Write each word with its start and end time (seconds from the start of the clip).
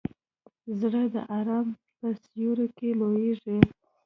زړه 0.79 1.03
د 1.13 1.15
ارام 1.39 1.67
په 1.97 2.07
سیوري 2.23 2.67
کې 2.77 2.89
لویېږي. 2.99 3.57